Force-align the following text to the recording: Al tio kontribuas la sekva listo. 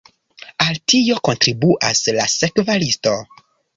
Al 0.65 0.77
tio 0.93 1.19
kontribuas 1.29 2.01
la 2.17 2.25
sekva 2.37 2.79
listo. 2.85 3.15